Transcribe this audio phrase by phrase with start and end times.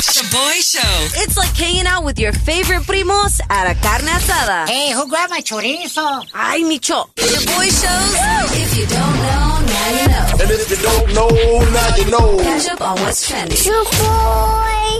[0.00, 1.20] Shaboy Show.
[1.22, 4.68] It's like hanging out with your favorite primos at a carne asada.
[4.68, 6.24] Hey, who grabbed my chorizo?
[6.34, 7.06] Ay, Micho.
[7.14, 8.16] boy shows.
[8.56, 10.42] If you don't know, now you know.
[10.42, 11.28] And if you don't know,
[11.70, 12.42] now you know.
[12.42, 13.58] Catch up on what's trending.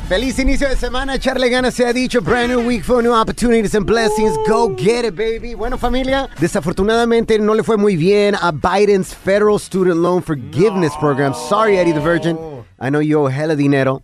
[0.09, 2.21] Feliz inicio de semana, echarle ganas se ha dicho.
[2.21, 4.37] Brand new week for new opportunities and blessings.
[4.47, 5.55] Go get it, baby.
[5.55, 11.33] Bueno, familia, desafortunadamente no le fue muy bien a Biden's Federal Student Loan Forgiveness Program.
[11.49, 12.52] Sorry, Eddie the Virgin.
[12.83, 14.03] I know you owe a hella dinero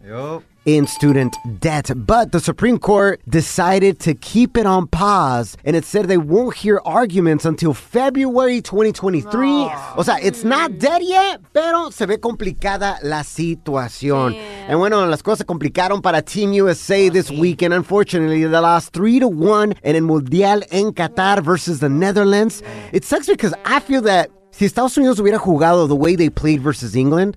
[0.64, 5.84] in student debt, but the Supreme Court decided to keep it on pause, and it
[5.84, 9.68] said they won't hear arguments until February 2023.
[9.96, 14.36] O sea, it's not dead yet, pero se ve complicada la situación.
[14.68, 17.75] And bueno, las cosas se complicaron para Team USA this weekend.
[17.75, 22.62] Unfortunately, they lost 3 to 1 in el Mundial en Qatar versus the Netherlands.
[22.92, 26.61] It sucks because I feel that si Estados Unidos hubiera jugado the way they played
[26.61, 27.36] versus England,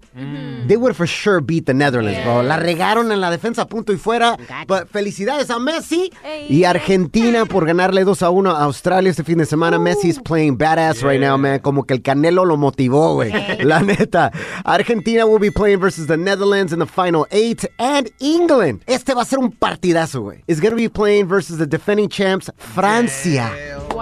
[0.67, 2.41] they would for sure beat the Netherlands, bro.
[2.41, 4.37] La regaron en la defensa, punto y fuera.
[4.67, 6.11] But felicidades a Messi
[6.49, 9.77] y Argentina por ganarle 2 a 1 a Australia este fin de semana.
[9.77, 11.59] Messi is playing badass right now, man.
[11.59, 13.31] Como que el Canelo lo motivó, güey.
[13.63, 14.31] La neta.
[14.65, 17.63] Argentina will be playing versus the Netherlands in the final eight.
[17.77, 18.81] And England.
[18.87, 20.43] Este va a ser un partidazo, güey.
[20.47, 23.51] Is going to be playing versus the defending champs, Francia.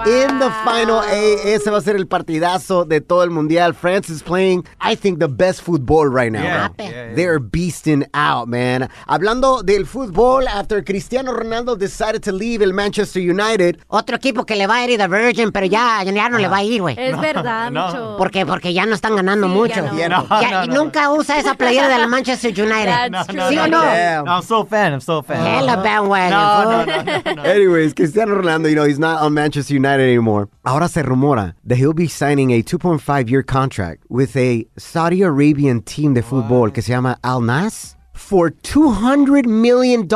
[0.06, 1.38] In the final eight.
[1.44, 3.74] Ese va a ser el partidazo de todo el mundial.
[3.74, 6.42] France is playing, I think, the best football right now.
[6.42, 7.14] Yeah, yeah, yeah.
[7.14, 8.88] They're beasting out, man.
[9.06, 14.56] Hablando del fútbol, after Cristiano Ronaldo decided to leave el Manchester United, Otro equipo que
[14.56, 16.96] le va a ir the Virgin, pero ya, ya no le va a ir, güey.
[16.98, 18.16] Es verdad, no.
[18.16, 19.74] Porque, porque ya no están ganando Sí, mucho.
[19.96, 20.26] ya no.
[20.28, 23.10] No, Ya- no, y no, nunca usa esa playera del Manchester United.
[23.10, 23.48] That's No, true.
[23.50, 23.82] ¿Sí o no?
[23.82, 24.22] Yeah.
[24.24, 24.92] No, I'm so fan.
[24.92, 25.44] I'm so a fan.
[25.44, 27.42] Hella bandwagon, No, no, no, no, no.
[27.44, 30.48] Anyways, Cristiano Ronaldo, you know, he's not on Manchester United anymore.
[30.64, 35.80] Ahora se rumora that he'll be signing a 2.5 year contract with a Saudi Arabian
[35.80, 40.06] team de fútbol que se llama Al Nas for $200 million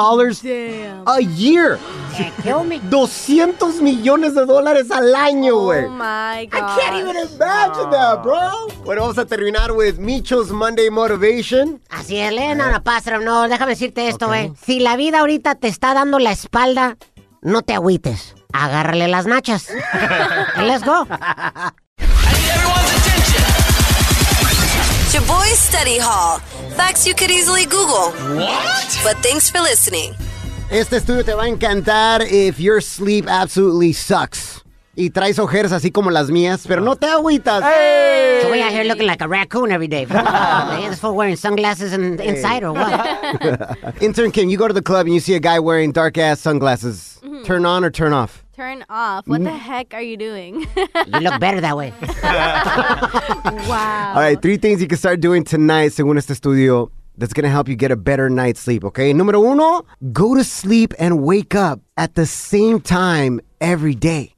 [1.06, 1.78] a year.
[2.64, 2.78] Me.
[2.90, 5.86] 200 millones de dólares al año, güey.
[5.86, 6.54] Oh my god.
[6.54, 8.68] I can't even imagine that, bro.
[8.84, 11.80] Bueno, vamos a terminar with Micho's Monday Motivation.
[11.88, 14.52] Así es, Lena, no pasa, no, déjame decirte esto, güey.
[14.62, 16.96] Si la vida ahorita te está dando la espalda,
[17.42, 18.34] no te agüites.
[18.54, 19.68] Agárrale las nachas.
[20.54, 21.04] And Let's go.
[25.10, 26.38] Shaboy Study Hall.
[26.76, 28.12] Facts you could easily Google.
[28.36, 29.00] What?
[29.02, 30.14] But thanks for listening.
[30.70, 34.62] Este estudio te va a encantar if your sleep absolutely sucks.
[34.96, 37.62] Y traes ojeras así como las mías, pero no te agüitas.
[38.42, 40.04] So we out here looking like a raccoon every day.
[40.88, 43.76] This fool wearing sunglasses in, inside or what?
[44.00, 46.40] Intern Kim, you go to the club and you see a guy wearing dark ass
[46.40, 47.20] sunglasses.
[47.44, 48.43] Turn on or turn off?
[48.54, 49.26] Turn off.
[49.26, 49.58] What the Mm.
[49.58, 50.66] heck are you doing?
[51.12, 51.92] You look better that way.
[53.68, 54.12] wow.
[54.14, 57.68] All right, three things you can start doing tonight, según este estudio, that's gonna help
[57.68, 59.12] you get a better night's sleep, okay?
[59.12, 64.32] Número uno, go to sleep and wake up at the same time every day.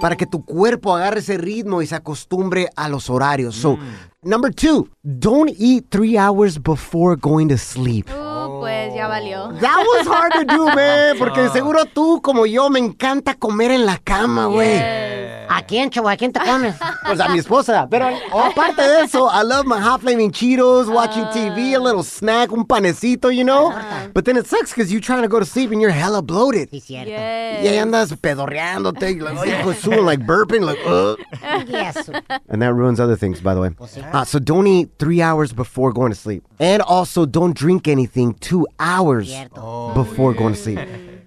[0.00, 3.54] Para que tu cuerpo agarre ese ritmo y se acostumbre a los horarios.
[3.54, 3.78] So,
[4.22, 4.88] number two,
[5.18, 8.10] don't eat three hours before going to sleep.
[8.10, 8.33] Uh,
[8.64, 9.50] pues ya valió.
[9.60, 11.18] That was hard to do, man.
[11.18, 15.03] Porque seguro tú, como yo, me encanta comer en la cama, güey.
[15.48, 16.08] ¿A quién, chavo?
[16.08, 16.74] ¿A quién te comes?
[17.04, 17.86] Pues a mi esposa.
[17.90, 22.50] Pero aparte de eso, I love my hot flaming Cheetos, watching TV, a little snack,
[22.50, 23.72] un panecito, you know?
[24.14, 26.70] But then it sucks because you're trying to go to sleep and you're hella bloated.
[26.70, 27.10] Sí, cierto.
[27.10, 27.62] Yes.
[27.62, 31.18] Y ahí andas pedorreándote, like, hijo de su, like burping, like, ugh.
[31.68, 32.08] Yes.
[32.48, 33.70] And that ruins other things, by the way.
[34.12, 36.42] Uh, so don't eat three hours before going to sleep.
[36.58, 39.92] And also don't drink anything two hours Cierto.
[39.94, 40.78] before going to sleep.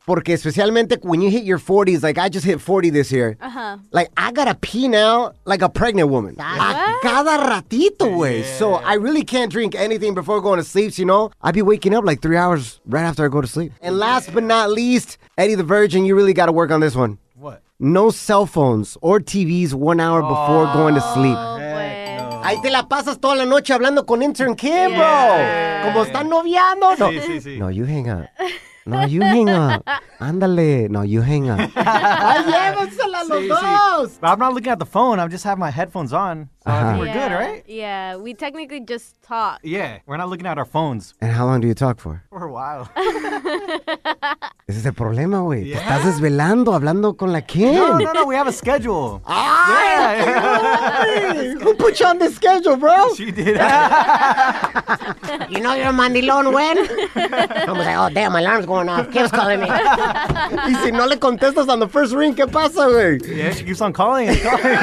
[0.07, 3.35] Porque especialmente when you hit your 40s, like I just hit 40 this year.
[3.41, 3.77] Uh-huh.
[3.91, 6.35] Like I gotta pee now like a pregnant woman.
[6.39, 8.43] A cada ratito, way.
[8.43, 10.93] So I really can't drink anything before going to sleep.
[10.93, 13.47] So, you know, I'd be waking up like three hours right after I go to
[13.47, 13.73] sleep.
[13.81, 17.17] And last but not least, Eddie the Virgin, you really gotta work on this one.
[17.35, 17.61] What?
[17.77, 21.35] No cell phones or TVs one hour before going to sleep.
[21.37, 22.45] Oh, pues.
[22.45, 24.99] Ahí te la pasas toda la noche hablando con intern Kim, bro.
[24.99, 25.83] Yeah.
[25.83, 26.95] Como están noviando.
[26.95, 27.09] No.
[27.09, 27.59] Sí, sí, sí.
[27.59, 28.25] no, you hang up.
[28.87, 29.83] No, you hang up.
[30.19, 30.89] Ándale.
[30.89, 31.59] No, you hang up.
[31.75, 33.49] Ay, llévensela los Sí, sí.
[33.49, 34.17] dos.
[34.19, 35.19] But I'm not looking at the phone.
[35.19, 36.49] I'm just having my headphones on.
[36.65, 37.63] So I think we're good, right?
[37.67, 39.59] Yeah, we technically just talk.
[39.63, 39.99] Yeah.
[40.05, 42.23] We're not looking at our phones And how long do you talk for?
[42.29, 42.89] for a while.
[44.67, 45.63] Ese es el problema, güey.
[45.71, 47.73] Te estás desvelando hablando con la Kim.
[47.73, 48.25] no, no, no.
[48.25, 49.21] We have a schedule.
[49.25, 51.53] Ay, Yeah.
[51.63, 53.13] Who put you on the schedule, bro?
[53.15, 53.57] she did.
[55.49, 56.77] You know you're a mandilón when?
[57.15, 59.09] I was like, oh, damn, my alarm's going off.
[59.11, 59.67] Kim's calling me.
[59.67, 63.19] Y si no le contestas on the first ring, ¿qué pasa, güey?
[63.35, 64.77] yeah, she keeps on calling and calling.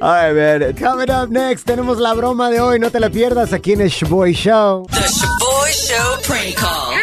[0.00, 0.74] All right, man.
[0.74, 2.78] Coming up next, tenemos la broma de hoy.
[2.78, 4.86] No te la pierdas aquí en el Shaboy Show.
[4.90, 6.94] The Shaboy Shaboy Show prank call.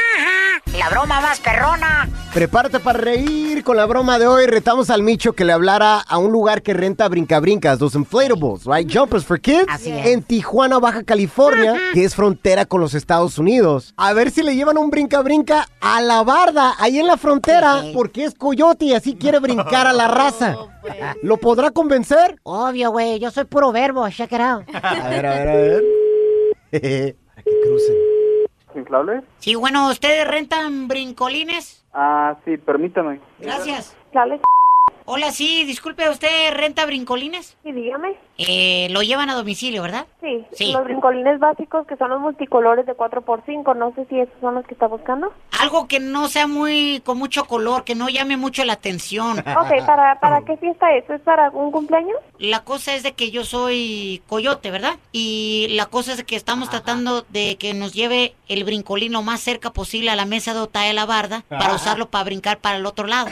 [0.77, 2.07] La broma más perrona.
[2.35, 4.45] Prepárate para reír con la broma de hoy.
[4.45, 8.91] Retamos al Micho que le hablara a un lugar que renta brincabrincas, los inflatables, right?
[8.93, 9.63] Jumpers for kids.
[9.69, 10.05] Así es.
[10.07, 13.93] En Tijuana, Baja California, que es frontera con los Estados Unidos.
[13.95, 17.91] A ver si le llevan un brinca-brinca a la barda, ahí en la frontera, Sí.
[17.93, 20.57] porque es coyote y así quiere brincar a la raza.
[20.65, 20.97] Oh, pues.
[21.23, 22.35] ¿Lo podrá convencer?
[22.43, 23.17] Obvio, güey.
[23.17, 24.07] Yo soy puro verbo.
[24.09, 24.65] Check it out.
[24.83, 25.83] A ver, a ver, a ver.
[27.33, 27.95] para que crucen.
[28.75, 29.21] ¿Inflable?
[29.39, 31.84] Sí, bueno, ¿ustedes rentan brincolines?
[31.97, 33.21] Ah, sí, permítame.
[33.39, 33.95] Gracias.
[34.11, 34.41] Dale,
[35.07, 37.55] Hola, sí, disculpe, ¿usted renta brincolines?
[37.63, 38.15] sí, dígame.
[38.37, 40.07] Eh, lo llevan a domicilio, ¿verdad?
[40.19, 40.73] Sí, Sí.
[40.73, 44.65] los brincolines básicos que son los multicolores de 4x5, no sé si esos son los
[44.65, 45.31] que está buscando.
[45.61, 49.37] Algo que no sea muy con mucho color, que no llame mucho la atención.
[49.57, 51.09] Ok, ¿para, ¿para qué fiesta es?
[51.09, 52.17] ¿Es para un cumpleaños?
[52.39, 54.95] La cosa es de que yo soy coyote, ¿verdad?
[55.13, 59.21] Y la cosa es de que estamos tratando de que nos lleve el brincolín lo
[59.21, 62.57] más cerca posible a la mesa de Otay de la barda para usarlo para brincar
[62.57, 63.27] para el otro lado.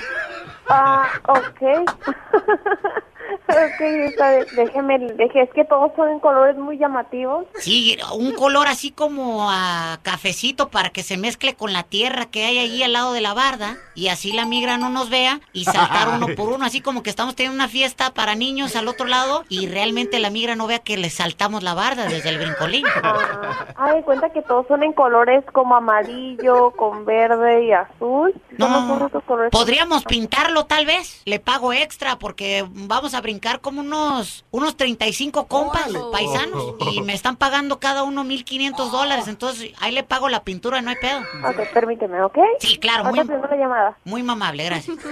[0.70, 1.62] Ah, ok.
[3.48, 4.46] ok, está bien.
[4.56, 7.46] déjeme, deje, es que todos son en colores muy llamativos.
[7.56, 12.46] Sí, un color así como a cafecito para que se mezcle con la tierra que
[12.46, 15.66] hay allí al lado de la barda y así la migra no nos vea y
[15.66, 19.06] saltar uno por uno, así como que estamos teniendo una fiesta para niños al otro
[19.06, 22.86] lado y realmente la migra no vea que le saltamos la barda desde el brincolín.
[23.06, 28.34] Ah, ah, de cuenta que todos son en colores como amarillo, con verde y azul.
[28.58, 29.52] No, únicos colores.
[29.52, 31.22] podríamos pintarlo tal vez.
[31.26, 36.06] Le pago extra porque vamos a brincar como unos unos 35 compas Órale.
[36.12, 39.28] paisanos y me están pagando cada uno 1500 dólares.
[39.28, 41.20] Entonces ahí le pago la pintura, no hay pedo.
[41.20, 42.38] Ok, permíteme, ¿ok?
[42.60, 43.20] Sí, claro, muy,
[43.58, 43.98] llamada.
[44.06, 44.98] muy mamable, gracias.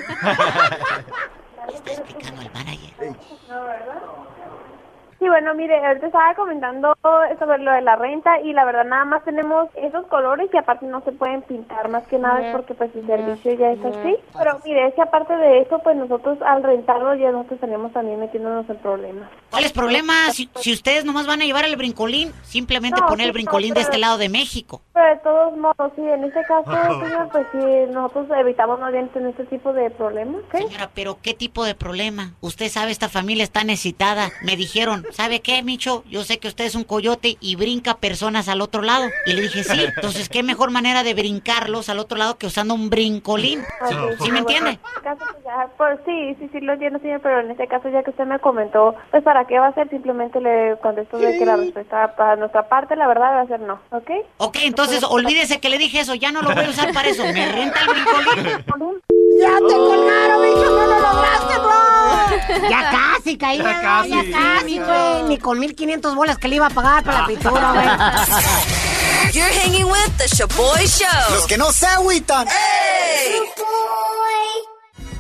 [1.68, 3.16] ¿Qué está explicando el manager?
[5.22, 6.98] Sí, bueno, mire, ahorita estaba comentando
[7.38, 10.88] sobre lo de la renta y la verdad nada más tenemos esos colores y aparte
[10.88, 14.16] no se pueden pintar, más que nada es porque pues el servicio ya es así.
[14.36, 18.20] Pero mire, es que aparte de eso, pues nosotros al rentarlo ya nosotros estaríamos también
[18.20, 19.30] metiéndonos en problemas.
[19.52, 20.14] ¿Cuál es problema?
[20.32, 23.76] Si, si ustedes nomás van a llevar el brincolín, simplemente No, poner el brincolín no,
[23.76, 24.82] de este lado de México.
[24.92, 29.08] Pero de todos modos, sí, en este caso, señor, pues sí, nosotros evitamos más bien
[29.10, 30.42] tener este tipo de problemas.
[30.52, 32.34] Señora, pero ¿qué tipo de problema?
[32.42, 34.32] Usted sabe, esta familia está necesitada.
[34.42, 36.04] Me dijeron, ¿sabe qué, Micho?
[36.10, 39.10] Yo sé que usted es un coyote y brinca personas al otro lado.
[39.26, 39.86] Y le dije, sí.
[39.96, 43.64] Entonces, ¿qué mejor manera de brincarlos al otro lado que usando un brincolín?
[44.22, 44.80] ¿Sí, me entiende?
[45.04, 48.12] Caso, ya, pues, sí, sí, sí lo entiendo, señor, pero en este caso, ya que
[48.12, 51.58] usted me comentó, pues para qué va a ser, simplemente le contesto de que la
[51.58, 54.12] respuesta para nuestra parte, la verdad, va a ser no, ¿ok?
[54.38, 56.16] Ok, entonces olvídese que le dije eso.
[56.16, 57.24] Ya no lo voy a usar para eso.
[57.24, 59.02] Me renta el brincolín.
[59.42, 60.70] ¡Ya te colgaron, bicho!
[60.70, 62.70] ¡No lo lograste, bro!
[62.70, 64.10] Ya casi caía, Ya ya casi.
[64.12, 65.24] casi, ya casi, güey.
[65.30, 67.86] Ni con 1500 bolas que le iba a pagar para la pintura, güey.
[69.34, 71.34] You're hanging with the Shaboy Show.
[71.36, 72.48] Los que no se agüitan.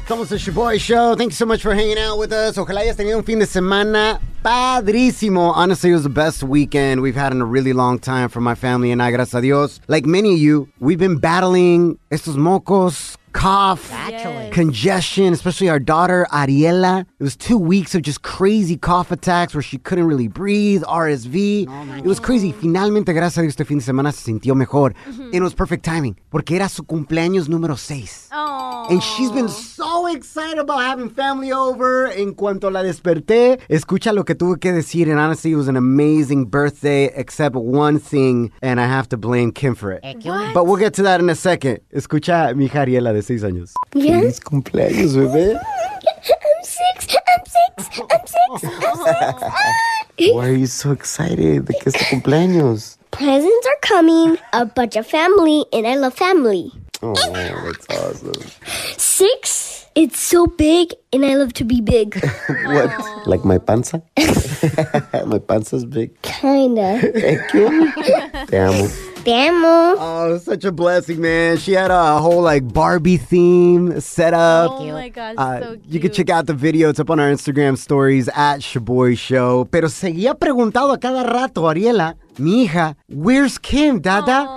[0.08, 1.16] Somos el Shaboy Show.
[1.16, 2.58] Thank you so much for hanging out with us.
[2.58, 5.54] Ojalá hayas tenido un fin de semana padrísimo.
[5.56, 8.54] Honestly, it was the best weekend we've had in a really long time for my
[8.54, 9.80] family and I, gracias a Dios.
[9.88, 14.54] Like many of you, we've been battling estos mocos, cough, Yes.
[14.54, 17.02] congestion, especially our daughter, Ariela.
[17.20, 21.68] It was two weeks of just crazy cough attacks where she couldn't really breathe, RSV.
[22.00, 22.52] it was crazy.
[22.52, 24.94] Finalmente, gracias a Dios, este fin de semana se sintió mejor.
[25.08, 28.30] And it was perfect timing, porque era su cumpleaños número 6.
[28.34, 28.88] Oh.
[28.90, 32.08] And she's been so excited about having family over.
[32.18, 35.10] En cuanto la desperté, escucha lo que tuve que decir.
[35.10, 39.52] And honestly, it was an amazing birthday, except one thing, and I have to blame
[39.52, 40.00] Kim for it.
[40.04, 40.54] Eh, ¿qué onda?
[40.54, 41.80] But we'll get to that in a second.
[41.94, 43.74] Escucha mi hija Ariela de 6 años.
[43.92, 45.54] Feliz cumpleaños, bebé.
[46.24, 47.16] I'm six.
[47.28, 48.00] I'm six.
[48.00, 48.64] I'm six.
[48.64, 49.38] I'm
[50.18, 50.34] six.
[50.34, 51.66] Why are you so excited?
[51.66, 52.98] ¿De qué es tu cumpleaños?
[53.12, 54.38] Presents are coming.
[54.54, 56.72] A bunch of family, and I love family.
[57.02, 58.34] Oh, that's awesome.
[58.98, 59.88] Six.
[59.94, 62.16] It's so big, and I love to be big.
[62.66, 63.28] What?
[63.28, 64.02] Like my panza?
[65.26, 66.22] my panza's big.
[66.22, 67.02] Kinda.
[67.14, 67.92] Thank you.
[68.48, 68.88] Te amo.
[69.24, 69.96] Demo.
[70.00, 71.58] Oh, such a blessing, man.
[71.58, 74.72] She had a whole like Barbie theme set up.
[74.72, 76.90] Oh my gosh, Uh, so you can check out the video.
[76.90, 79.66] It's up on our Instagram stories at Shaboy Show.
[79.66, 84.48] Pero seguía preguntado a cada rato, Ariela, mi hija, where's Kim, Dada?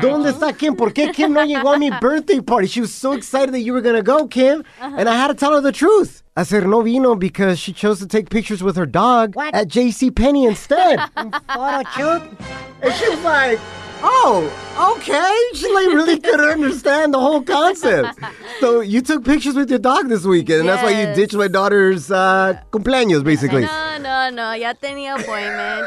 [0.00, 0.74] ¿Dónde está Kim?
[0.74, 2.66] ¿Por qué Kim no llegó a mi birthday party?
[2.66, 4.64] She was so excited that you were going to go, Kim.
[4.80, 6.22] And I had to tell her the truth.
[6.36, 9.54] I said, no vino because she chose to take pictures with her dog What?
[9.54, 10.10] at J.C.
[10.10, 10.98] Penney instead.
[11.16, 12.22] Photo shoot.
[12.82, 13.60] And she was like,
[14.06, 15.58] oh, okay.
[15.58, 18.18] She like really couldn't understand the whole concept.
[18.60, 21.48] So you took pictures with your dog this weekend, and that's why you ditched my
[21.48, 23.62] daughter's uh, cumpleaños, basically.
[23.62, 25.86] No, No, no, ya tenía appointment.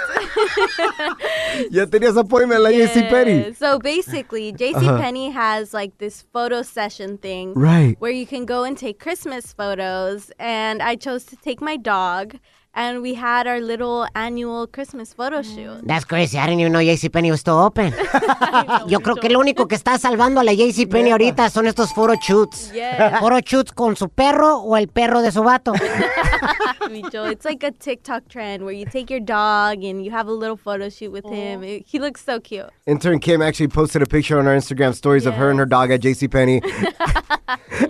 [1.72, 3.46] Ya tenías appointment en la JCPenney.
[3.46, 7.54] Yeah, So basically, JCPenney has like this photo session thing.
[7.54, 7.96] Right.
[8.00, 10.32] Where you can go and take Christmas photos.
[10.40, 12.38] And I chose to take my dog.
[12.80, 15.82] And we had our little annual Christmas photo shoot.
[15.84, 16.38] That's crazy.
[16.38, 17.92] I didn't even know JCPenney was still open.
[18.88, 22.14] Yo creo que lo único que está salvando a la JCPenney ahorita son estos photo
[22.22, 22.72] shoots.
[22.72, 23.20] Yeah.
[23.20, 25.74] Photo shoots con su perro o el perro de su vato.
[26.92, 30.32] Micho, It's like a TikTok trend where you take your dog and you have a
[30.32, 31.64] little photo shoot with him.
[31.64, 32.70] It- he looks so cute.
[32.86, 35.90] Intern Kim actually posted a picture on our Instagram stories of her and her dog
[35.90, 36.62] at JCPenney.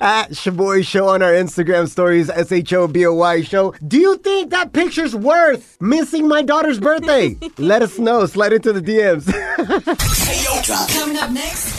[0.02, 3.74] at Shaboy Show on our Instagram stories, S H O B O Y Show.
[3.86, 7.36] Do you think that picture's worth missing my daughter's birthday?
[7.58, 8.28] Let us know.
[8.28, 9.26] Slide into the DMs.
[10.94, 11.78] Coming up next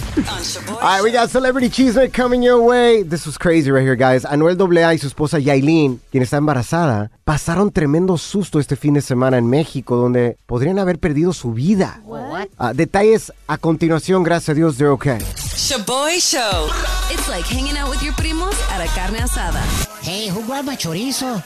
[0.69, 3.05] All right, we got Celebrity Cheeseman coming your way.
[3.05, 4.25] This was crazy right here, guys.
[4.25, 9.01] Anuel AA y su esposa Yailin, quien está embarazada, pasaron tremendo susto este fin de
[9.01, 12.01] semana en México, donde podrían haber perdido su vida.
[12.05, 12.49] What?
[12.59, 15.19] Ah, detalles a continuación, gracias a Dios, they're okay.
[15.19, 16.69] Shaboy Show.
[17.13, 19.63] It's like hanging out with your primos at a carne asada.
[20.03, 21.43] Hey, who grabbed my chorizo?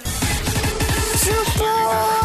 [1.24, 2.21] 师傅。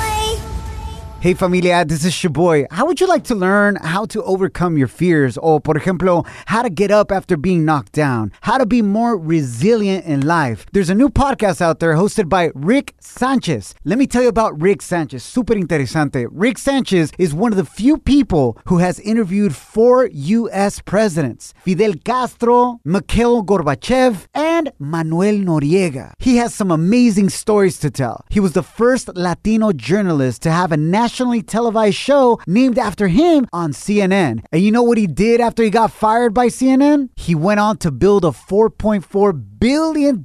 [1.27, 2.67] Hey familia, this is Shaboy.
[2.72, 5.38] How would you like to learn how to overcome your fears?
[5.38, 8.31] Or, por ejemplo, how to get up after being knocked down?
[8.39, 10.65] How to be more resilient in life?
[10.72, 13.75] There's a new podcast out there hosted by Rick Sanchez.
[13.84, 15.22] Let me tell you about Rick Sanchez.
[15.22, 16.27] Super interesante.
[16.31, 20.79] Rick Sanchez is one of the few people who has interviewed four U.S.
[20.79, 26.13] presidents Fidel Castro, Mikhail Gorbachev, and Manuel Noriega.
[26.19, 28.24] He has some amazing stories to tell.
[28.29, 30.77] He was the first Latino journalist to have a
[31.17, 34.43] nationally televised show named after him on CNN.
[34.51, 37.09] And you know what he did after he got fired by CNN?
[37.15, 40.24] He went on to build a $4.4 billion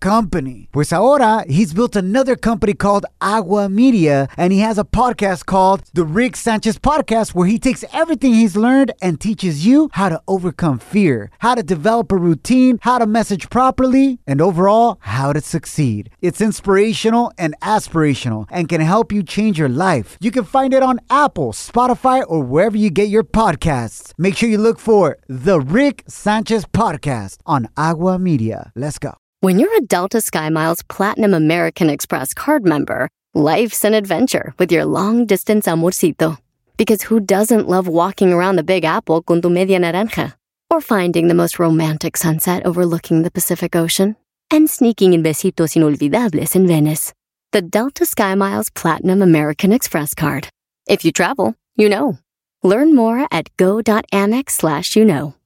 [0.00, 0.68] company.
[0.72, 5.82] Pues ahora, he's built another company called Agua Media, and he has a podcast called
[5.94, 10.20] The Rick Sanchez Podcast, where he takes everything he's learned and teaches you how to
[10.26, 15.40] overcome fear, how to develop a routine, how to message properly, and overall, how to
[15.40, 16.10] succeed.
[16.20, 20.13] It's inspirational and aspirational and can help you change your life.
[20.20, 24.12] You can find it on Apple, Spotify, or wherever you get your podcasts.
[24.18, 28.72] Make sure you look for The Rick Sanchez Podcast on Agua Media.
[28.74, 29.14] Let's go.
[29.40, 34.86] When you're a Delta SkyMiles Platinum American Express card member, life's an adventure with your
[34.86, 36.38] long distance amorcito.
[36.76, 40.34] Because who doesn't love walking around the Big Apple con tu media naranja?
[40.70, 44.16] Or finding the most romantic sunset overlooking the Pacific Ocean?
[44.50, 47.12] And sneaking in besitos inolvidables in Venice.
[47.54, 50.48] The Delta SkyMiles Platinum American Express card.
[50.88, 52.18] If you travel, you know.
[52.64, 55.36] Learn more at go.amex slash you know.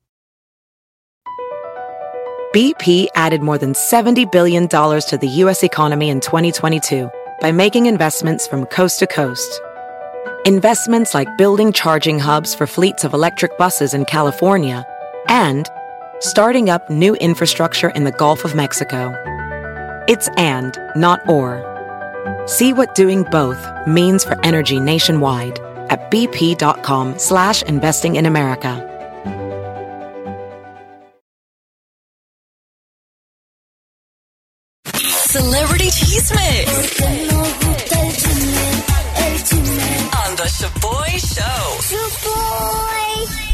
[2.55, 5.63] BP added more than $70 billion to the U.S.
[5.63, 7.11] economy in 2022
[7.43, 9.61] by making investments from coast to coast.
[10.47, 14.87] Investments like building charging hubs for fleets of electric buses in California
[15.29, 15.69] and
[16.21, 19.13] starting up new infrastructure in the Gulf of Mexico.
[20.09, 21.78] It's and, not or.
[22.49, 25.59] See what doing both means for energy nationwide
[25.91, 28.87] at bp.com slash investing in America.
[34.97, 36.65] Celebrity Chisme.
[40.25, 41.59] On the Shaboy Show.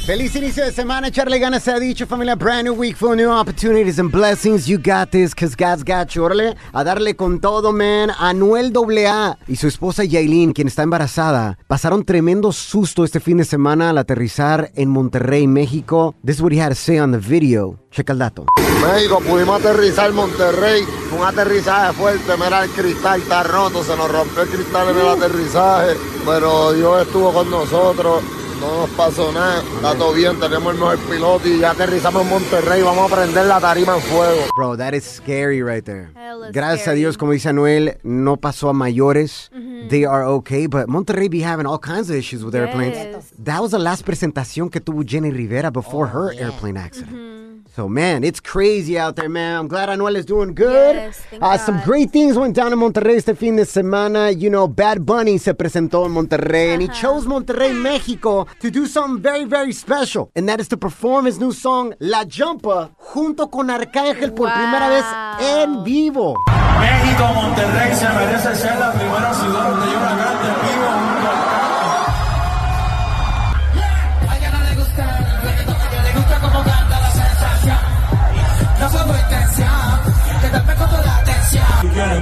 [0.06, 2.34] Feliz inicio de semana, echarle ganas se ha dicho, familia.
[2.36, 4.68] Brand new week full new opportunities and blessings.
[4.68, 6.22] You got this, cause God's got you.
[6.22, 8.10] Órale, a darle con todo, man.
[8.18, 13.46] Anuel AA y su esposa Yailin, quien está embarazada, pasaron tremendo susto este fin de
[13.46, 16.14] semana al aterrizar en Monterrey, México.
[16.22, 17.78] This is what he had to say on the video.
[17.90, 18.44] Checa el dato.
[18.82, 20.82] México, pudimos aterrizar en Monterrey.
[21.18, 22.30] Un aterrizaje fuerte.
[22.36, 23.82] Mira, el cristal está roto.
[23.82, 25.96] Se nos rompió el cristal en el aterrizaje.
[26.26, 28.22] Pero Dios estuvo con nosotros.
[28.64, 29.62] No nos pasó nada.
[29.76, 30.40] Está todo bien.
[30.40, 32.82] Tenemos el mejor piloto y ya aterrizamos en Monterrey.
[32.82, 34.40] Vamos a prender la tarima en fuego.
[34.56, 36.08] Bro, that is scary right there.
[36.50, 37.00] Gracias a scary.
[37.00, 39.50] Dios, como dice Anuel, no pasó a mayores.
[39.54, 39.88] Mhm.
[39.90, 42.96] They are okay, but Monterrey be having all kinds of issues with airplanes.
[42.96, 43.32] Yes.
[43.44, 47.33] That was the last presentación que tuvo Jenny Rivera before her airplane accident.
[47.74, 49.58] So, man, it's crazy out there, man.
[49.58, 50.94] I'm glad Anuel is doing good.
[50.94, 54.30] Yes, thank Uh, some great things went down in Monterrey este fin de semana.
[54.30, 58.86] You know, Bad Bunny se presentó en Monterrey, and he chose Monterrey, México, to do
[58.86, 60.30] something very, very special.
[60.36, 64.88] And that is to perform his new song, La Jumpa, junto con Arcángel por primera
[64.88, 65.04] vez
[65.40, 66.36] en vivo.
[66.78, 70.14] México, Monterrey se merece ser la primera ciudad donde yo la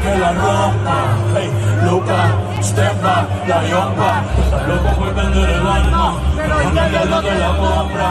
[0.03, 1.51] que la rompa, hey,
[1.85, 2.53] loca,
[3.47, 4.23] la yomba.
[4.69, 6.33] Loco por vender el alma.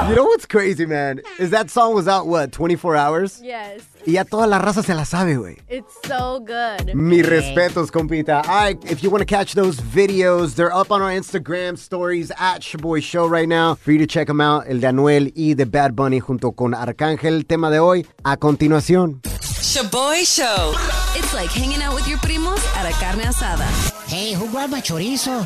[0.07, 1.21] You know what's crazy, man?
[1.39, 3.41] Is that song was out, what, 24 hours?
[3.43, 3.81] Yes.
[4.05, 5.57] Y ya toda la raza se la sabe, güey.
[5.69, 6.93] It's so good.
[6.95, 8.41] Mi respetos, compita.
[8.47, 12.31] All right, if you want to catch those videos, they're up on our Instagram stories
[12.31, 13.75] at Shaboy Show right now.
[13.75, 16.73] For you to check them out, el de Anuel y de Bad Bunny junto con
[16.73, 17.45] Arcángel.
[17.45, 19.21] Tema de hoy, a continuación.
[19.61, 20.73] Shaboy Show.
[21.17, 23.67] It's like hanging out with your primos at a carne asada.
[24.07, 25.45] Hey, who grabbed my chorizo?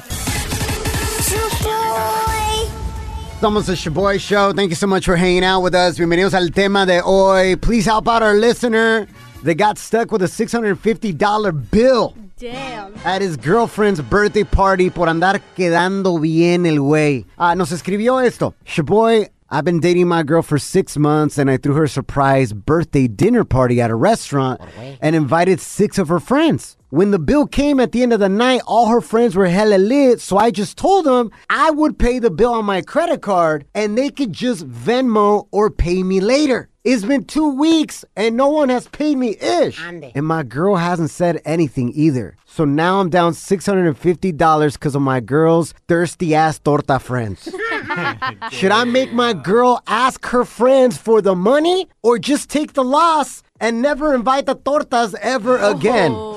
[3.41, 4.53] Somos the Shaboy Show.
[4.53, 5.98] Thank you so much for hanging out with us.
[5.98, 7.57] Bienvenidos al tema de hoy.
[7.57, 9.05] Please help out our listener
[9.43, 12.93] that got stuck with a $650 bill Damn.
[13.03, 17.25] at his girlfriend's birthday party por andar quedando bien el güey.
[17.38, 18.55] Ah, nos escribió esto.
[18.65, 22.51] Shaboy, I've been dating my girl for six months and I threw her a surprise
[22.51, 24.59] birthday dinner party at a restaurant
[24.99, 26.77] and invited six of her friends.
[26.89, 29.77] When the bill came at the end of the night, all her friends were hella
[29.77, 33.65] lit, so I just told them I would pay the bill on my credit card
[33.75, 36.69] and they could just Venmo or pay me later.
[36.86, 39.82] It's been two weeks and no one has paid me ish.
[39.82, 42.38] And my girl hasn't said anything either.
[42.46, 47.46] So now I'm down $650 because of my girl's thirsty ass torta friends.
[48.51, 52.84] Should I make my girl ask her friends for the money or just take the
[52.84, 56.12] loss and never invite the tortas ever again?
[56.13, 56.35] Oh.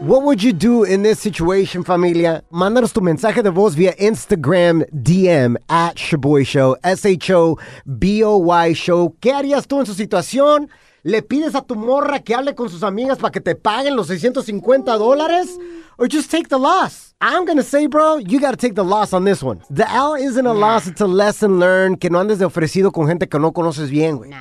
[0.00, 2.42] What would you do in this situation, familia?
[2.50, 9.14] Mándanos tu mensaje de voz via Instagram DM at Shaboy Show, S-H-O-B-O-Y Show.
[9.20, 10.70] ¿Qué harías tú en su situación?
[11.02, 14.06] ¿Le pides a tu morra que hable con sus amigas para que te paguen los
[14.06, 15.58] 650 dólares?
[15.98, 17.14] Or just take the loss?
[17.20, 19.60] I'm gonna say, bro, you gotta take the loss on this one.
[19.68, 22.00] The L isn't a loss, it's a lesson learned.
[22.00, 24.32] Que no andes de ofrecido con gente que no conoces bien, güey.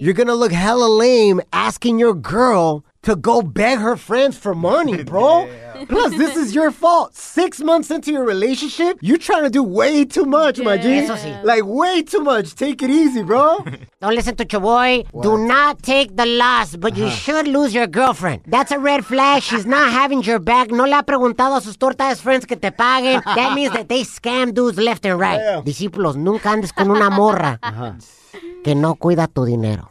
[0.00, 5.04] You're gonna look hella lame asking your girl to go beg her friends for money,
[5.10, 5.48] bro.
[5.88, 7.14] Plus, this is your fault.
[7.14, 10.98] Six months into your relationship, you're trying to do way too much, my G.
[10.98, 11.30] Eso sí.
[11.44, 12.56] Like, way too much.
[12.56, 13.64] Take it easy, bro.
[14.00, 15.06] Don't listen to Chaboy.
[15.22, 17.14] Do not take the loss, but you uh-huh.
[17.14, 18.42] should lose your girlfriend.
[18.48, 19.42] That's a red flag.
[19.42, 20.72] She's not having your back.
[20.72, 23.22] No le ha preguntado a sus tortas friends que te paguen.
[23.22, 25.64] That means that they scam dudes left and right.
[25.64, 27.92] Discípulos, nunca andes con una morra uh-huh.
[28.64, 29.88] que no cuida tu dinero.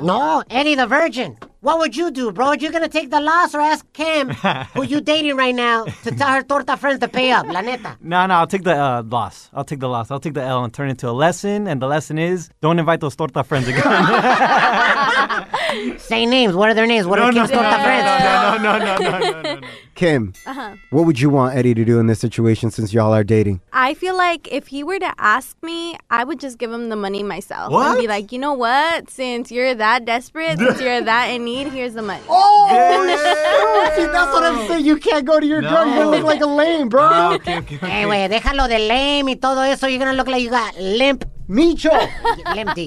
[0.00, 1.36] No, Eddie the Virgin.
[1.60, 2.52] What would you do, bro?
[2.52, 4.28] You gonna take the loss or ask Kim,
[4.74, 7.46] who you dating right now, to tell her torta friends to pay up?
[7.46, 7.96] La neta.
[8.08, 9.50] No, no, I'll take the uh, loss.
[9.52, 10.10] I'll take the loss.
[10.12, 11.66] I'll take the L and turn it into a lesson.
[11.66, 13.82] And the lesson is don't invite those torta friends again.
[15.98, 16.54] Say names.
[16.54, 17.06] What are their names?
[17.06, 18.04] What are No, no, Kim's torta no, friends?
[18.04, 19.68] no, no, no, no, no, no, no.
[19.98, 20.76] Kim, Uh-huh.
[20.90, 23.60] what would you want Eddie to do in this situation since y'all are dating?
[23.72, 26.94] I feel like if he were to ask me, I would just give him the
[26.94, 27.88] money myself What?
[27.90, 29.10] and be like, you know what?
[29.10, 32.22] Since you're that desperate, since you're that in need, here's the money.
[32.28, 32.68] Oh,
[33.96, 34.84] see, that's what I'm saying.
[34.86, 35.84] You can't go to your girl.
[35.92, 37.02] You're look like a lame, bro.
[37.02, 39.88] Ah, Hey, güey, déjalo de lame y todo eso.
[39.88, 41.24] You're gonna look like you got limp.
[41.48, 41.90] Micho.
[42.54, 42.86] Limpy.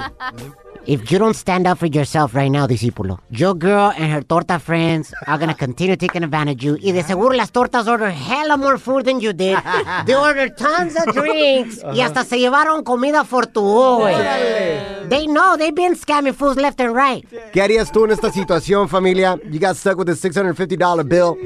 [0.87, 4.57] If you don't stand up for yourself right now, discípulo, your girl and her torta
[4.57, 6.79] friends are gonna continue taking advantage of you.
[6.81, 9.59] Y de seguro las tortas order hella more food than you did.
[10.07, 11.83] They ordered tons of drinks.
[11.93, 15.07] Y hasta se llevaron comida for tu, güey.
[15.07, 17.23] They know, they've been scamming fools left and right.
[17.53, 19.37] ¿Qué harías tú en esta situación, familia?
[19.51, 21.37] You got stuck with a $650 bill.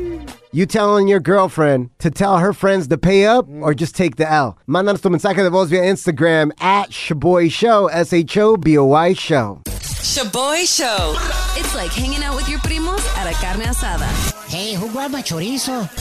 [0.55, 3.75] You telling your girlfriend to tell her friends to pay up or mm.
[3.75, 4.57] just take the L?
[4.69, 9.61] Mándanos tu mensaje de voz via Instagram at Shaboy Show, S-H-O-B-O-Y Show.
[9.65, 11.15] Shaboy Show.
[11.59, 14.07] It's like hanging out with your primos at a carne asada.
[14.47, 15.91] Hey, who grabbed my chorizo?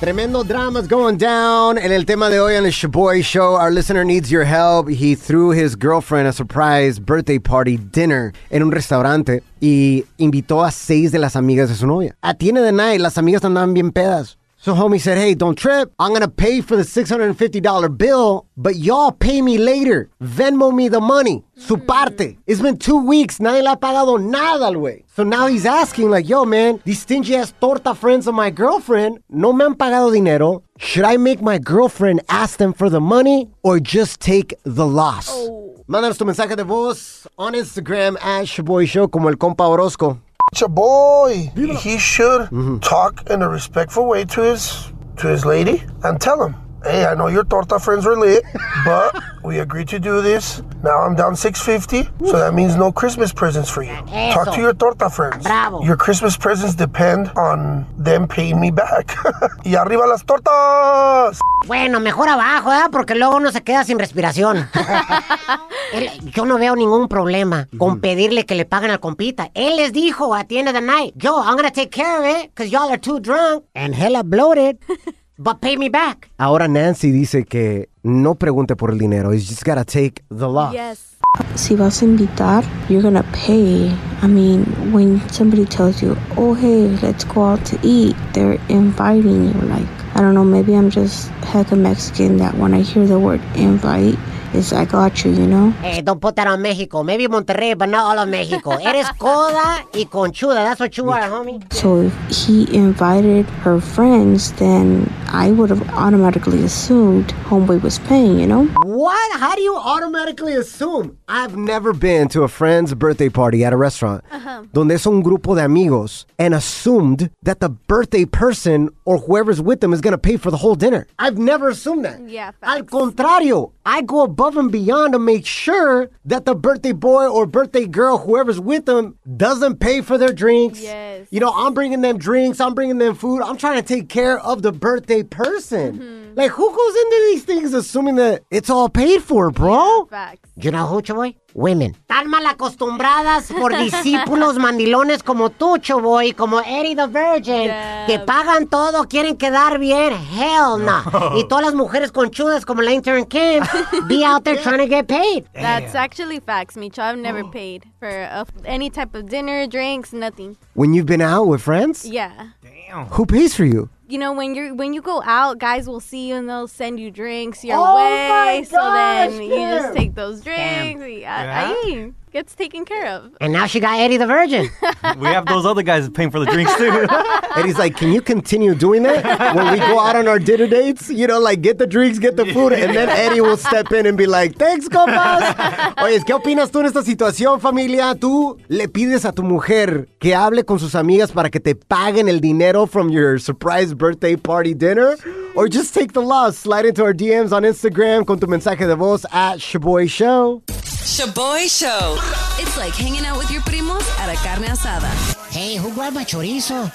[0.00, 1.78] Tremendo dramas going down.
[1.78, 4.90] En el tema de hoy on the Shaboy Show, our listener needs your help.
[4.90, 10.70] He threw his girlfriend a surprise birthday party dinner en un restaurante y invitó a
[10.70, 12.14] seis de las amigas de su novia.
[12.22, 14.36] End of the night, las amigas andaban bien pedas.
[14.66, 15.92] So homie said, hey, don't trip.
[16.00, 20.10] I'm gonna pay for the $650 bill, but y'all pay me later.
[20.20, 21.44] Venmo me the money.
[21.56, 21.86] Su mm.
[21.86, 22.36] parte.
[22.48, 23.38] It's been two weeks.
[23.38, 25.04] Nadie le ha pagado nada al güey.
[25.14, 29.20] So now he's asking like, yo, man, these stingy ass torta friends of my girlfriend
[29.30, 30.64] no me han pagado dinero.
[30.78, 35.28] Should I make my girlfriend ask them for the money or just take the loss?
[35.30, 35.84] Oh.
[35.88, 40.18] Mándanos tu mensaje de voz on Instagram at Shaboy Show como el compa Orozco.
[40.54, 42.78] Your boy, he should mm-hmm.
[42.78, 46.54] talk in a respectful way to his to his lady and tell him,
[46.86, 48.42] "Hey, I know your torta friends were lit,
[48.84, 49.14] but
[49.46, 50.60] We agreed to do this.
[50.82, 53.94] Now I'm down 650, so that means no Christmas presents for you.
[54.32, 55.44] Talk to your torta friends.
[55.44, 55.84] Bravo.
[55.84, 59.14] Your Christmas presents depend on them paying me back.
[59.64, 61.38] y arriba las tortas!
[61.68, 62.88] Bueno, mejor abajo, ¿eh?
[62.90, 64.68] Porque luego uno se queda sin respiración.
[65.92, 69.50] Él- yo no veo ningún problema con pedirle que le paguen al compita.
[69.54, 72.26] Él les dijo at the end of the night, yo, I'm gonna take care of
[72.26, 74.78] it because y'all are too drunk and hella bloated,
[75.38, 76.30] but pay me back.
[76.38, 79.32] Ahora Nancy dice que no pregunte por el dinero.
[79.32, 80.74] You just gotta take the loss.
[80.74, 81.16] Yes.
[81.54, 83.90] Si vas a invitar, you're gonna pay.
[84.22, 89.48] I mean, when somebody tells you, oh, hey, let's go out to eat, they're inviting
[89.48, 89.60] you.
[89.68, 93.18] Like, I don't know, maybe I'm just heck hecka Mexican that when I hear the
[93.18, 94.18] word invite,
[94.56, 95.70] it's I got you, you know?
[95.82, 97.02] Hey, don't put that on Mexico.
[97.02, 98.72] Maybe Monterrey, but not all of Mexico.
[98.72, 100.54] Eres coda y conchuda.
[100.54, 101.60] That's what you are, homie.
[101.72, 108.38] So if he invited her friends, then I would have automatically assumed Homeboy was paying,
[108.38, 108.68] you know?
[109.06, 109.38] What?
[109.38, 111.16] How do you automatically assume?
[111.28, 114.24] I've never been to a friend's birthday party at a restaurant
[114.72, 119.80] donde es un grupo de amigos and assumed that the birthday person or whoever's with
[119.80, 121.06] them is gonna pay for the whole dinner.
[121.20, 122.28] I've never assumed that.
[122.28, 122.50] Yeah.
[122.64, 127.46] Al contrario, I go above and beyond to make sure that the birthday boy or
[127.46, 130.82] birthday girl, whoever's with them, doesn't pay for their drinks.
[130.82, 131.28] Yes.
[131.30, 133.40] You know, I'm bringing them drinks, I'm bringing them food.
[133.42, 135.98] I'm trying to take care of the birthday person.
[136.00, 136.25] Mm-hmm.
[136.36, 140.04] Like, who goes into these things assuming that it's all paid for, bro?
[140.10, 140.50] Facts.
[140.56, 141.34] You know who, Choboy?
[141.54, 141.96] Women.
[142.08, 147.70] Tan mal acostumbradas por discípulos mandilones como tú, Choboy, como Eddie the Virgin,
[148.06, 150.12] que pagan todo, quieren quedar bien.
[150.12, 151.02] Hell no.
[151.38, 153.64] Y todas las mujeres conchudas como la intern Kim
[154.06, 155.46] be out there trying to get paid.
[155.54, 156.98] That's actually facts, Micho.
[156.98, 157.48] I've never oh.
[157.48, 160.58] paid for a, any type of dinner, drinks, nothing.
[160.74, 162.50] When you've been out with friends, Yeah.
[162.60, 163.06] Damn.
[163.06, 163.88] Who pays for you?
[164.08, 167.00] You know, when you're when you go out, guys will see you and they'll send
[167.00, 168.28] you drinks your Oh way.
[168.28, 171.02] my so then gosh, you just take those drinks.
[171.06, 171.72] Yeah.
[171.72, 173.32] Ahí gets taken care of.
[173.40, 174.68] And now she got Eddie the Virgin.
[175.18, 177.06] We have those other guys paying for the drinks too.
[177.56, 180.66] And he's like, can you continue doing that when we go out on our dinner
[180.66, 181.08] dates?
[181.08, 184.04] You know, like get the drinks, get the food, and then Eddie will step in
[184.04, 185.54] and be like, thanks, compas.
[186.02, 188.14] Oye, ¿qué opinas tú en esta situación, familia?
[188.14, 192.28] ¿Tú le pides a tu mujer que hable con sus amigas para que te paguen
[192.28, 195.16] el dinero from your surprise birthday party dinner?
[195.54, 198.96] Or just take the loss, slide into our DMs on Instagram con tu mensaje de
[198.96, 200.62] voz at Shaboy Show.
[200.66, 202.16] Shaboy Show.
[202.60, 205.10] It's like hanging out with your primos at a carne asada.
[205.50, 206.92] Hey, who grabbed my chorizo?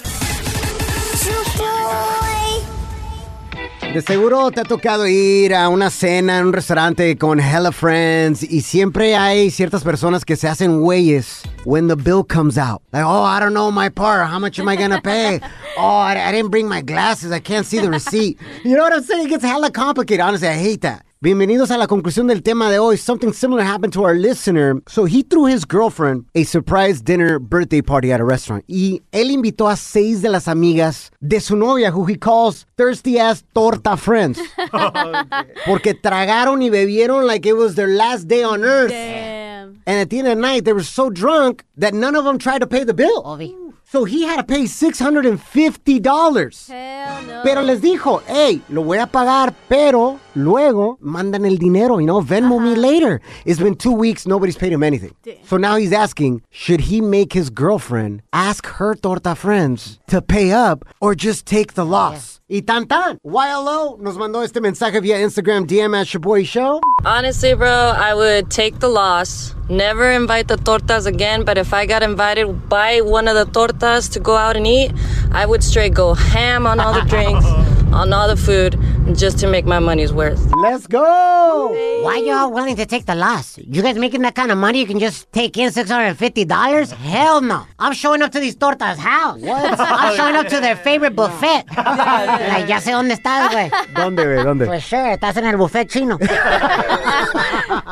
[3.93, 8.41] De seguro te ha tocado ir a una cena en un restaurante con hella friends
[8.41, 12.81] y siempre hay ciertas personas que se hacen güeyes when the bill comes out.
[12.93, 14.29] Like, oh, I don't know my part.
[14.29, 15.41] How much am I gonna pay?
[15.77, 17.33] oh, I, I didn't bring my glasses.
[17.33, 18.39] I can't see the receipt.
[18.63, 19.25] You know what I'm saying?
[19.25, 20.21] It gets hella complicated.
[20.21, 21.05] Honestly, I hate that.
[21.23, 22.97] Bienvenidos a la conclusión del tema de hoy.
[22.97, 24.81] Something similar happened to our listener.
[24.87, 28.63] So he threw his girlfriend a surprise dinner birthday party at a restaurant.
[28.67, 33.19] Y él invitó a seis de las amigas de su novia, who he calls thirsty
[33.19, 34.39] ass torta friends.
[35.67, 38.89] Porque tragaron y bebieron like it was their last day on earth.
[38.89, 39.83] Damn.
[39.85, 42.39] And at the end of the night, they were so drunk that none of them
[42.39, 43.37] tried to pay the bill.
[43.91, 46.67] So he had to pay $650.
[46.67, 47.41] Hell no.
[47.43, 52.21] Pero les dijo, hey, lo voy a pagar, pero luego mandan el dinero, you know,
[52.21, 53.21] Venmo me later.
[53.45, 55.15] It's been two weeks, nobody's paid him anything.
[55.45, 60.51] So now he's asking, should he make his girlfriend ask her torta friends to pay
[60.51, 62.39] up or just take the loss?
[62.49, 66.81] Y tan tan, YLO nos mandó este mensaje via Instagram DM at Shaboy Show.
[67.05, 69.55] Honestly, bro, I would take the loss.
[69.69, 74.11] Never invite the tortas again, but if I got invited by one of the tortas
[74.11, 74.91] to go out and eat,
[75.31, 77.45] I would straight go ham on all the drinks,
[77.93, 78.79] on all the food,
[79.17, 80.39] just to make my money's worth.
[80.55, 81.69] Let's go!
[82.03, 83.57] Why y'all willing to take the loss?
[83.57, 86.91] You guys making that kind of money you can just take in $650?
[86.91, 87.65] Hell no.
[87.79, 89.41] I'm showing up to these tortas' house.
[89.41, 89.79] What?
[89.79, 91.65] I'm showing up to their favorite buffet.
[91.77, 93.69] like, ya sé dónde estás, güey.
[93.95, 94.43] ¿Dónde, güey?
[94.43, 94.65] ¿Dónde?
[94.65, 96.17] Pues sure, estás en el buffet chino.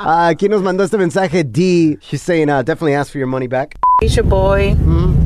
[0.02, 1.98] Ah, aquí nos mandó este mensaje D.
[2.02, 3.76] She's saying, uh, definitely ask for your money back.
[4.02, 4.76] It's your boy.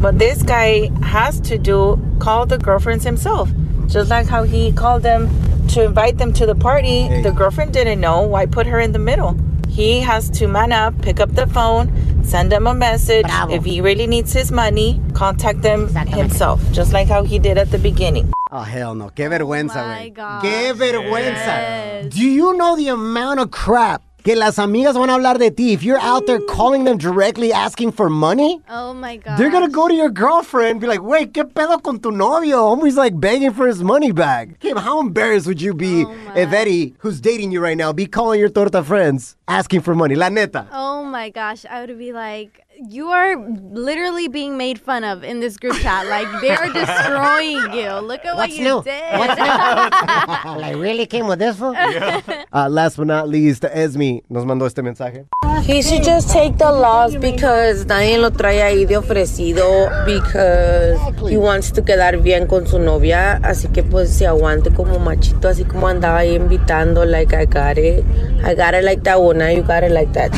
[0.01, 3.49] But this guy has to do call the girlfriends himself.
[3.87, 5.29] Just like how he called them
[5.69, 7.21] to invite them to the party.
[7.21, 8.21] The girlfriend didn't know.
[8.21, 9.37] Why put her in the middle?
[9.69, 13.25] He has to man up, pick up the phone, send them a message.
[13.49, 16.61] If he really needs his money, contact them himself.
[16.71, 18.31] Just like how he did at the beginning.
[18.51, 19.09] Oh, hell no.
[19.09, 20.13] Qué vergüenza, güey.
[20.43, 22.07] Qué vergüenza.
[22.07, 25.73] Do you know the amount of crap que las amigas van a hablar de ti.
[25.73, 29.37] If you're out there calling them directly asking for money, Oh my god.
[29.37, 32.57] they're gonna go to your girlfriend and be like, wait, ¿qué pedo con tu novio?
[32.75, 34.59] Homie's like begging for his money back.
[34.59, 38.05] Kim, how embarrassed would you be oh if Eddie, who's dating you right now, be
[38.05, 40.15] calling your torta friends asking for money?
[40.15, 40.67] La neta.
[40.71, 43.35] Oh my gosh, I would be like, you are
[43.71, 46.07] literally being made fun of in this group chat.
[46.07, 47.91] Like they are destroying you.
[47.99, 48.83] Look at what What's you new?
[48.83, 49.19] did.
[49.19, 49.45] What's new?
[50.61, 51.75] like, really came with this one?
[51.75, 55.25] Uh, last but not least, Esme nos mandó este mensaje.
[55.65, 60.99] He should just take the loss because nadie lo trae ahí de ofrecido because
[61.29, 65.47] he wants to quedar bien con su novia, así que pues se aguante como machito,
[65.47, 68.03] así como andaba ahí invitando, like I got it,
[68.43, 70.33] I got it like that one, now you got it like that,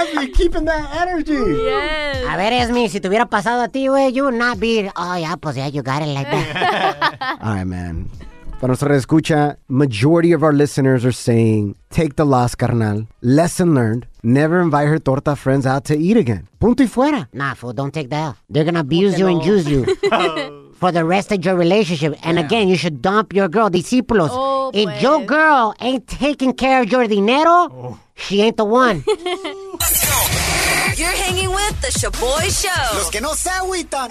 [0.00, 1.32] Esme, keeping that energy.
[1.32, 2.24] Yes.
[2.28, 5.16] A ver, Esmi, si te hubiera pasado a ti, güey, you would not be, oh,
[5.16, 7.38] yeah, pues yeah, you got it like that.
[7.42, 8.10] All right, man.
[8.60, 13.06] Para nuestra escucha, majority of our listeners are saying, take the loss, carnal.
[13.22, 14.06] Lesson learned.
[14.22, 16.46] Never invite her torta friends out to eat again.
[16.58, 17.26] Punto y fuera.
[17.32, 18.36] Nah, fool, don't take that.
[18.50, 19.86] They're gonna abuse you and use you.
[20.74, 22.14] For the rest of your relationship.
[22.22, 24.28] And again, you should dump your girl, discípulos.
[24.30, 25.02] Oh, if pues.
[25.02, 27.98] your girl ain't taking care of your dinero, oh.
[28.14, 29.04] she ain't the one.
[31.00, 32.98] You're hanging with the Shaboy Show.
[32.98, 34.10] Los que no se agüitan.